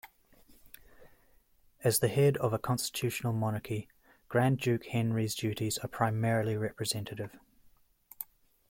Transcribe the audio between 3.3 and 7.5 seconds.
monarchy, Grand Duke Henri's duties are primarily representative.